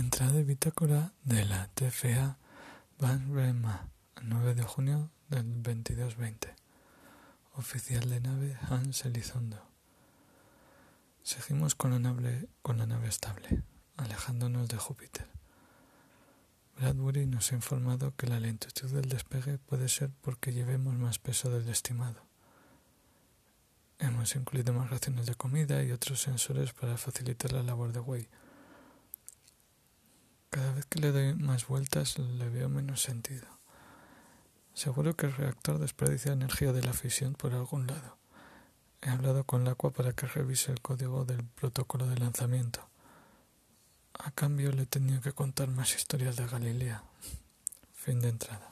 Entrada 0.00 0.32
de 0.32 0.44
bitácora 0.44 1.12
de 1.24 1.44
la 1.44 1.68
TFA 1.74 2.38
Van 2.98 3.34
Rema, 3.34 3.90
9 4.22 4.54
de 4.54 4.62
junio 4.62 5.10
del 5.28 5.62
2220. 5.62 6.54
Oficial 7.56 8.08
de 8.08 8.20
nave 8.20 8.56
Hans 8.62 9.04
Elizondo. 9.04 9.62
Seguimos 11.22 11.74
con 11.74 11.90
la 11.90 11.98
nave, 11.98 12.48
con 12.62 12.78
la 12.78 12.86
nave 12.86 13.08
estable, 13.08 13.62
alejándonos 13.98 14.68
de 14.68 14.78
Júpiter. 14.78 15.26
Bradbury 16.78 17.26
nos 17.26 17.52
ha 17.52 17.56
informado 17.56 18.16
que 18.16 18.26
la 18.26 18.40
lentitud 18.40 18.88
del 18.88 19.10
despegue 19.10 19.58
puede 19.58 19.90
ser 19.90 20.10
porque 20.22 20.54
llevemos 20.54 20.94
más 20.94 21.18
peso 21.18 21.50
del 21.50 21.68
estimado. 21.68 22.22
Hemos 23.98 24.34
incluido 24.34 24.72
más 24.72 24.88
raciones 24.88 25.26
de 25.26 25.34
comida 25.34 25.82
y 25.82 25.92
otros 25.92 26.22
sensores 26.22 26.72
para 26.72 26.96
facilitar 26.96 27.52
la 27.52 27.62
labor 27.62 27.92
de 27.92 28.00
Way. 28.00 28.28
Cada 30.50 30.72
vez 30.72 30.84
que 30.86 30.98
le 30.98 31.12
doy 31.12 31.34
más 31.34 31.68
vueltas 31.68 32.18
le 32.18 32.48
veo 32.48 32.68
menos 32.68 33.02
sentido. 33.02 33.46
Seguro 34.74 35.14
que 35.14 35.26
el 35.26 35.32
reactor 35.32 35.78
desperdicia 35.78 36.32
energía 36.32 36.72
de 36.72 36.82
la 36.82 36.92
fisión 36.92 37.34
por 37.34 37.54
algún 37.54 37.86
lado. 37.86 38.18
He 39.00 39.10
hablado 39.10 39.44
con 39.44 39.64
la 39.64 39.72
Aqua 39.72 39.92
para 39.92 40.12
que 40.12 40.26
revise 40.26 40.72
el 40.72 40.80
código 40.80 41.24
del 41.24 41.44
protocolo 41.44 42.06
de 42.08 42.18
lanzamiento. 42.18 42.88
A 44.18 44.32
cambio 44.32 44.72
le 44.72 44.82
he 44.82 44.86
tenido 44.86 45.20
que 45.20 45.32
contar 45.32 45.68
más 45.68 45.94
historias 45.94 46.34
de 46.34 46.46
Galilea. 46.46 47.04
Fin 47.94 48.20
de 48.20 48.30
entrada. 48.30 48.69